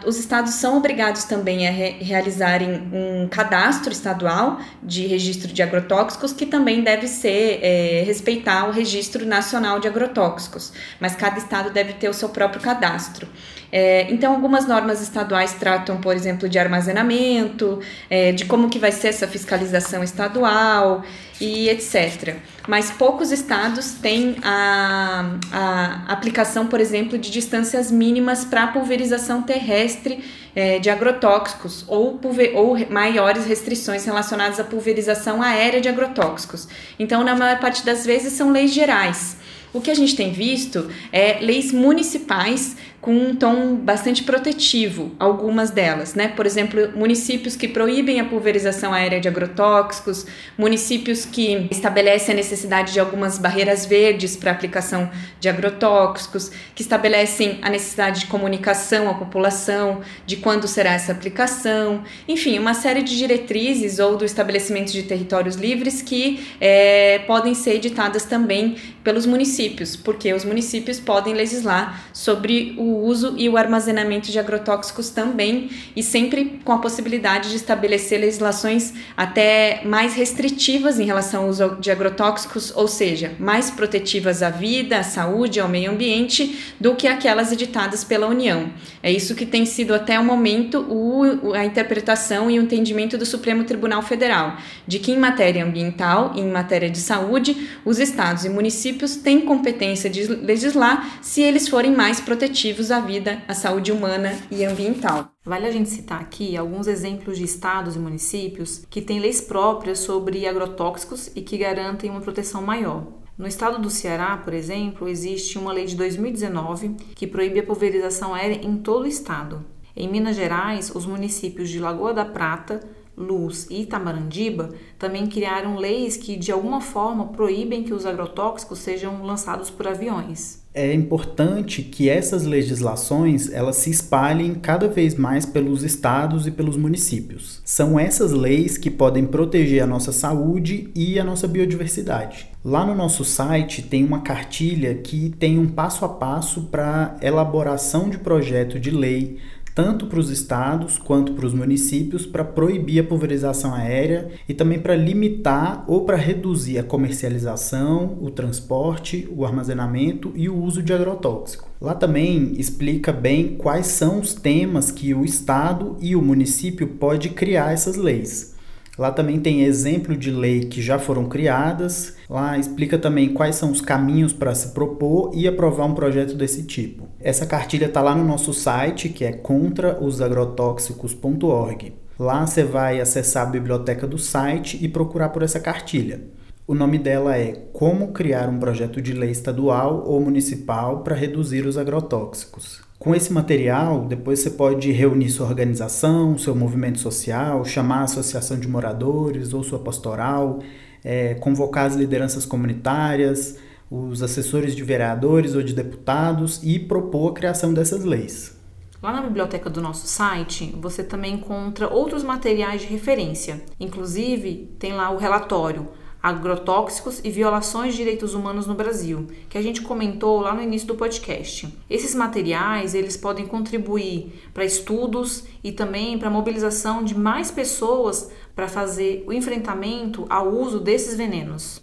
Os 0.07 0.19
estados 0.19 0.55
são 0.55 0.77
obrigados 0.77 1.25
também 1.25 1.67
a 1.67 1.71
re 1.71 1.91
realizarem 2.01 2.89
um 2.93 3.29
cadastro 3.29 3.93
estadual 3.93 4.61
de 4.83 5.07
registro 5.07 5.53
de 5.53 5.63
agrotóxicos, 5.63 6.33
que 6.33 6.47
também 6.47 6.83
deve 6.83 7.07
ser 7.09 7.61
é, 7.63 8.03
respeitar 8.07 8.69
o 8.69 8.71
registro 8.71 9.27
nacional 9.27 9.81
de 9.81 9.89
agrotóxicos, 9.89 10.73
mas 11.01 11.15
cada 11.15 11.39
estado 11.39 11.71
deve 11.71 11.95
ter 11.95 12.09
o 12.09 12.15
seu 12.15 12.29
próprio 12.29 12.61
cadastro. 12.61 13.29
É, 13.73 14.11
então, 14.11 14.33
algumas 14.33 14.67
normas 14.67 15.01
estaduais 15.01 15.55
tratam, 15.55 15.99
por 15.99 16.15
exemplo, 16.15 16.49
de 16.49 16.59
armazenamento, 16.59 17.81
é, 18.09 18.33
de 18.33 18.45
como 18.45 18.69
que 18.69 18.79
vai 18.79 18.91
ser 18.91 19.09
essa 19.09 19.29
fiscalização 19.29 20.03
estadual 20.03 21.05
e 21.41 21.69
etc. 21.69 22.37
Mas 22.71 22.89
poucos 22.89 23.33
estados 23.33 23.95
têm 23.95 24.37
a, 24.45 25.29
a 25.51 26.05
aplicação, 26.07 26.69
por 26.69 26.81
exemplo, 26.81 27.19
de 27.19 27.29
distâncias 27.29 27.91
mínimas 27.91 28.45
para 28.45 28.69
pulverização 28.69 29.43
terrestre 29.43 30.23
é, 30.55 30.79
de 30.79 30.89
agrotóxicos 30.89 31.85
ou, 31.89 32.17
pulver, 32.19 32.57
ou 32.57 32.79
maiores 32.89 33.45
restrições 33.45 34.05
relacionadas 34.05 34.61
à 34.61 34.63
pulverização 34.63 35.43
aérea 35.43 35.81
de 35.81 35.89
agrotóxicos. 35.89 36.69
Então, 36.97 37.25
na 37.25 37.35
maior 37.35 37.59
parte 37.59 37.85
das 37.85 38.07
vezes, 38.07 38.35
são 38.35 38.53
leis 38.53 38.73
gerais. 38.73 39.37
O 39.73 39.81
que 39.81 39.91
a 39.91 39.95
gente 39.95 40.15
tem 40.15 40.33
visto 40.33 40.89
é 41.13 41.39
leis 41.41 41.73
municipais 41.73 42.77
com 43.01 43.15
um 43.15 43.35
tom 43.35 43.77
bastante 43.77 44.23
protetivo, 44.23 45.13
algumas 45.19 45.71
delas, 45.71 46.15
né? 46.15 46.29
Por 46.29 46.45
exemplo, 46.45 46.91
municípios 46.95 47.57
que 47.57 47.67
proíbem 47.67 48.21
a 48.21 48.25
pulverização 48.27 48.93
aérea 48.93 49.19
de 49.19 49.27
agrotóxicos, 49.27 50.27
municípios 50.59 51.25
que 51.25 51.67
estabelecem 51.71 52.35
a 52.35 52.37
necessidade 52.37 52.93
de 52.93 53.01
algumas 53.01 53.39
barreiras 53.39 53.87
verdes 53.87 54.37
para 54.37 54.51
aplicação 54.51 55.11
de 55.39 55.49
agrotóxicos, 55.49 56.51
que 56.75 56.83
estabelecem 56.83 57.59
a 57.63 57.71
necessidade 57.71 58.21
de 58.21 58.27
comunicação 58.27 59.09
à 59.09 59.15
população 59.15 60.03
de 60.27 60.37
quando 60.37 60.69
será 60.69 60.93
essa 60.93 61.13
aplicação, 61.13 62.05
enfim, 62.29 62.59
uma 62.59 62.75
série 62.75 63.03
de 63.03 63.17
diretrizes 63.17 63.99
ou 63.99 64.19
do 64.19 64.27
estabelecimento 64.27 64.93
de 64.93 65.05
territórios 65.05 65.57
livres 65.57 66.03
que 66.03 66.47
é, 66.61 67.21
podem 67.21 67.55
ser 67.55 67.77
editadas 67.77 68.25
também 68.25 68.77
pelos 69.03 69.25
municípios, 69.25 69.97
porque 69.97 70.35
os 70.35 70.45
municípios 70.45 71.01
podem 71.01 71.33
legislar 71.33 72.05
sobre 72.13 72.75
o 72.77 72.90
o 72.91 73.05
uso 73.05 73.35
e 73.37 73.49
o 73.49 73.57
armazenamento 73.57 74.31
de 74.31 74.39
agrotóxicos 74.39 75.11
também, 75.11 75.71
e 75.95 76.03
sempre 76.03 76.61
com 76.65 76.73
a 76.73 76.79
possibilidade 76.79 77.51
de 77.51 77.57
estabelecer 77.57 78.21
legislações 78.21 78.93
até 79.17 79.83
mais 79.85 80.15
restritivas 80.15 80.99
em 80.99 81.05
relação 81.05 81.45
ao 81.45 81.49
uso 81.49 81.77
de 81.81 81.91
agrotóxicos, 81.91 82.73
ou 82.75 82.89
seja, 82.89 83.33
mais 83.39 83.71
protetivas 83.71 84.43
à 84.43 84.51
vida, 84.51 84.99
à 84.99 85.03
saúde, 85.03 85.61
ao 85.61 85.69
meio 85.69 85.91
ambiente, 85.91 86.75
do 86.81 86.95
que 86.95 87.07
aquelas 87.07 87.53
editadas 87.53 88.05
pela 88.05 88.27
União. 88.27 88.71
É 89.03 89.11
isso 89.11 89.35
que 89.35 89.47
tem 89.47 89.65
sido 89.65 89.95
até 89.95 90.19
o 90.19 90.25
momento 90.25 90.81
o, 90.89 91.53
a 91.55 91.65
interpretação 91.65 92.51
e 92.51 92.59
o 92.59 92.63
entendimento 92.63 93.19
do 93.19 93.27
Supremo 93.27 93.65
Tribunal 93.65 94.03
Federal, 94.03 94.57
de 94.87 94.99
que 94.99 95.13
em 95.13 95.19
matéria 95.19 95.65
ambiental 95.65 96.33
e 96.35 96.41
em 96.41 96.51
matéria 96.51 96.89
de 96.89 96.99
saúde, 96.99 97.69
os 97.85 97.99
estados 97.99 98.45
e 98.45 98.49
municípios 98.49 99.17
têm 99.17 99.41
competência 99.41 100.09
de 100.09 100.27
legislar 100.27 101.19
se 101.21 101.43
eles 101.43 101.69
forem 101.69 101.93
mais 101.93 102.21
protetivos 102.21 102.80
relativos 102.81 102.91
à 102.91 103.01
vida, 103.01 103.43
à 103.47 103.55
saúde 103.55 103.93
humana 103.93 104.33
e 104.51 104.65
ambiental. 104.65 105.33
Vale 105.45 105.67
a 105.67 105.71
gente 105.71 105.91
citar 105.91 106.21
aqui 106.21 106.57
alguns 106.57 106.87
exemplos 106.87 107.37
de 107.37 107.45
estados 107.45 107.95
e 107.95 107.99
municípios 107.99 108.85
que 108.89 109.03
têm 109.03 109.21
leis 109.21 109.41
próprias 109.41 109.99
sobre 109.99 110.47
agrotóxicos 110.47 111.31
e 111.37 111.43
que 111.43 111.59
garantem 111.59 112.11
uma 112.11 112.21
proteção 112.21 112.63
maior. 112.63 113.07
No 113.37 113.47
estado 113.47 113.79
do 113.81 113.91
Ceará, 113.91 114.37
por 114.39 114.55
exemplo, 114.55 115.09
existe 115.09 115.59
uma 115.59 115.73
lei 115.73 115.85
de 115.85 115.97
2019 115.97 116.97
que 117.15 117.27
proíbe 117.27 117.61
a 117.61 117.67
pulverização 117.67 118.35
aérea 118.35 118.61
em 118.63 118.77
todo 118.79 119.05
o 119.05 119.09
estado. 119.09 119.65
Em 119.95 120.09
Minas 120.09 120.37
Gerais, 120.37 120.91
os 120.95 121.05
municípios 121.05 121.69
de 121.69 121.79
Lagoa 121.79 122.15
da 122.15 122.25
Prata, 122.25 122.81
Luz 123.17 123.67
e 123.69 123.83
Itamarandiba 123.83 124.71
também 124.99 125.27
criaram 125.27 125.77
leis 125.77 126.17
que, 126.17 126.37
de 126.37 126.51
alguma 126.51 126.81
forma, 126.81 127.29
proíbem 127.29 127.83
que 127.83 127.93
os 127.93 128.07
agrotóxicos 128.07 128.79
sejam 128.79 129.23
lançados 129.23 129.69
por 129.69 129.87
aviões 129.87 130.60
é 130.73 130.95
importante 130.95 131.83
que 131.83 132.09
essas 132.09 132.45
legislações 132.45 133.51
elas 133.53 133.77
se 133.77 133.91
espalhem 133.91 134.55
cada 134.55 134.87
vez 134.87 135.17
mais 135.17 135.45
pelos 135.45 135.83
estados 135.83 136.47
e 136.47 136.51
pelos 136.51 136.77
municípios. 136.77 137.61
São 137.65 137.99
essas 137.99 138.31
leis 138.31 138.79
que 138.79 138.91
podem 138.91 139.27
proteger 139.27 139.83
a 139.83 139.87
nossa 139.87 140.13
saúde 140.13 140.89
e 140.95 141.19
a 141.19 141.25
nossa 141.25 141.49
biodiversidade. 141.49 142.49
Lá 142.65 142.85
no 142.85 142.95
nosso 142.95 143.25
site 143.25 143.83
tem 143.83 144.05
uma 144.05 144.21
cartilha 144.21 144.95
que 144.95 145.31
tem 145.39 145.59
um 145.59 145.67
passo 145.67 146.05
a 146.05 146.09
passo 146.09 146.63
para 146.65 147.17
elaboração 147.21 148.09
de 148.09 148.19
projeto 148.19 148.79
de 148.79 148.91
lei 148.91 149.39
tanto 149.81 150.05
para 150.05 150.21
os 150.21 150.29
estados 150.29 150.99
quanto 150.99 151.33
para 151.33 151.47
os 151.47 151.55
municípios 151.55 152.27
para 152.27 152.45
proibir 152.45 153.01
a 153.01 153.05
pulverização 153.05 153.75
aérea 153.75 154.29
e 154.47 154.53
também 154.53 154.79
para 154.79 154.95
limitar 154.95 155.87
ou 155.89 156.05
para 156.05 156.19
reduzir 156.19 156.77
a 156.77 156.83
comercialização, 156.83 158.19
o 158.21 158.31
transporte, 158.31 159.27
o 159.35 159.43
armazenamento 159.43 160.35
e 160.37 160.51
o 160.51 160.63
uso 160.63 160.83
de 160.83 160.93
agrotóxico. 160.93 161.71
Lá 161.81 161.95
também 161.95 162.53
explica 162.59 163.11
bem 163.11 163.57
quais 163.57 163.87
são 163.87 164.21
os 164.21 164.35
temas 164.35 164.91
que 164.91 165.15
o 165.15 165.25
estado 165.25 165.97
e 165.99 166.15
o 166.15 166.21
município 166.21 166.87
pode 166.87 167.31
criar 167.31 167.73
essas 167.73 167.97
leis. 167.97 168.55
Lá 169.01 169.11
também 169.11 169.41
tem 169.41 169.63
exemplo 169.63 170.15
de 170.15 170.31
lei 170.31 170.67
que 170.67 170.83
já 170.83 170.99
foram 170.99 171.25
criadas. 171.25 172.17
Lá 172.29 172.59
explica 172.59 172.99
também 172.99 173.33
quais 173.33 173.57
são 173.57 173.73
os 173.73 173.81
caminhos 173.81 174.35
para 174.35 174.55
se 174.55 174.75
propor 174.75 175.31
e 175.33 175.49
aprovar 175.49 175.87
um 175.87 175.95
projeto 175.95 176.35
desse 176.35 176.65
tipo. 176.65 177.09
Essa 177.19 177.47
cartilha 177.47 177.87
está 177.87 178.03
lá 178.03 178.15
no 178.15 178.27
nosso 178.27 178.53
site, 178.53 179.09
que 179.09 179.25
é 179.25 179.33
contraosagrotóxicos.org. 179.33 181.95
Lá 182.19 182.47
você 182.47 182.63
vai 182.63 183.01
acessar 183.01 183.47
a 183.47 183.51
biblioteca 183.51 184.07
do 184.07 184.19
site 184.19 184.79
e 184.85 184.87
procurar 184.87 185.31
por 185.31 185.43
essa 185.43 185.59
cartilha. 185.59 186.21
O 186.67 186.75
nome 186.75 186.99
dela 186.99 187.39
é 187.39 187.53
Como 187.73 188.13
criar 188.13 188.51
um 188.51 188.59
projeto 188.59 189.01
de 189.01 189.15
lei 189.15 189.31
estadual 189.31 190.05
ou 190.07 190.21
municipal 190.21 190.99
para 190.99 191.17
reduzir 191.17 191.65
os 191.65 191.79
agrotóxicos. 191.79 192.90
Com 193.01 193.15
esse 193.15 193.33
material, 193.33 194.05
depois 194.05 194.41
você 194.41 194.51
pode 194.51 194.93
reunir 194.93 195.31
sua 195.31 195.47
organização, 195.47 196.37
seu 196.37 196.55
movimento 196.55 196.99
social, 196.99 197.65
chamar 197.65 198.01
a 198.01 198.03
associação 198.03 198.61
de 198.61 198.69
moradores 198.69 199.55
ou 199.55 199.65
sua 199.65 199.79
pastoral, 199.79 200.59
é, 201.03 201.33
convocar 201.33 201.87
as 201.87 201.97
lideranças 201.97 202.45
comunitárias, 202.45 203.57
os 203.91 204.23
assessores 204.23 204.77
de 204.77 204.85
vereadores 204.85 205.55
ou 205.55 205.63
de 205.63 205.73
deputados 205.73 206.61
e 206.63 206.79
propor 206.79 207.31
a 207.31 207.35
criação 207.35 207.73
dessas 207.73 208.05
leis. 208.05 208.55
Lá 209.03 209.15
na 209.15 209.23
biblioteca 209.23 209.71
do 209.71 209.81
nosso 209.81 210.07
site, 210.07 210.77
você 210.79 211.03
também 211.03 211.37
encontra 211.37 211.89
outros 211.89 212.23
materiais 212.23 212.83
de 212.83 212.89
referência. 212.89 213.63
Inclusive, 213.81 214.75
tem 214.79 214.93
lá 214.93 215.09
o 215.09 215.17
relatório 215.17 215.89
agrotóxicos 216.23 217.21
e 217.25 217.31
violações 217.31 217.93
de 217.93 217.99
direitos 217.99 218.35
humanos 218.35 218.67
no 218.67 218.75
Brasil, 218.75 219.27
que 219.49 219.57
a 219.57 219.63
gente 219.63 219.83
comentou 219.83 220.41
lá 220.41 220.55
no 220.55 220.63
início 220.63 220.89
do 220.89 220.95
podcast. 220.95 221.69
Esses 221.89 222.15
materiais, 222.15 222.95
eles 222.95 223.17
podem 223.17 223.47
contribuir 223.47 224.33
para 224.53 224.65
estudos 224.65 225.45
e 225.65 225.73
também 225.73 226.19
para 226.19 226.29
a 226.29 226.33
mobilização 226.33 227.03
de 227.03 227.17
mais 227.17 227.51
pessoas 227.51 228.31
para 228.55 228.69
fazer 228.69 229.25
o 229.27 229.33
enfrentamento 229.33 230.27
ao 230.29 230.49
uso 230.49 230.81
desses 230.81 231.17
venenos. 231.17 231.83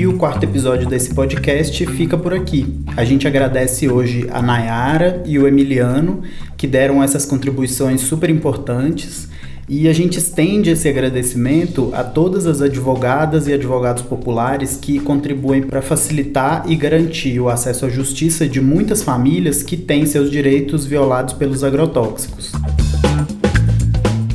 E 0.00 0.06
o 0.06 0.16
quarto 0.16 0.44
episódio 0.44 0.88
desse 0.88 1.14
podcast 1.14 1.84
fica 1.84 2.16
por 2.16 2.32
aqui. 2.32 2.74
A 2.96 3.04
gente 3.04 3.28
agradece 3.28 3.86
hoje 3.86 4.26
a 4.32 4.40
Nayara 4.40 5.22
e 5.26 5.38
o 5.38 5.46
Emiliano, 5.46 6.22
que 6.56 6.66
deram 6.66 7.02
essas 7.02 7.26
contribuições 7.26 8.00
super 8.00 8.30
importantes. 8.30 9.28
E 9.68 9.86
a 9.88 9.92
gente 9.92 10.16
estende 10.16 10.70
esse 10.70 10.88
agradecimento 10.88 11.90
a 11.92 12.02
todas 12.02 12.46
as 12.46 12.62
advogadas 12.62 13.46
e 13.46 13.52
advogados 13.52 14.02
populares 14.02 14.78
que 14.80 14.98
contribuem 14.98 15.64
para 15.64 15.82
facilitar 15.82 16.64
e 16.66 16.76
garantir 16.76 17.38
o 17.38 17.50
acesso 17.50 17.84
à 17.84 17.90
justiça 17.90 18.48
de 18.48 18.58
muitas 18.58 19.02
famílias 19.02 19.62
que 19.62 19.76
têm 19.76 20.06
seus 20.06 20.30
direitos 20.30 20.86
violados 20.86 21.34
pelos 21.34 21.62
agrotóxicos. 21.62 22.52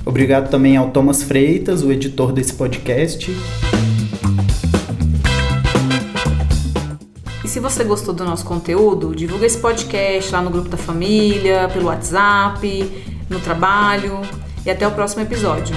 Obrigado 0.06 0.47
também 0.51 0.78
ao 0.78 0.91
Thomas 0.91 1.23
Freitas, 1.23 1.82
o 1.82 1.91
editor 1.91 2.32
desse 2.32 2.54
podcast. 2.54 3.36
Se 7.55 7.59
você 7.61 7.85
gostou 7.85 8.13
do 8.13 8.25
nosso 8.25 8.43
conteúdo, 8.43 9.15
divulga 9.15 9.45
esse 9.45 9.57
podcast 9.57 10.29
lá 10.29 10.41
no 10.41 10.49
grupo 10.49 10.67
da 10.67 10.75
família, 10.75 11.69
pelo 11.71 11.85
WhatsApp, 11.85 12.59
no 13.29 13.39
trabalho 13.39 14.19
e 14.65 14.69
até 14.69 14.85
o 14.85 14.91
próximo 14.91 15.21
episódio. 15.21 15.73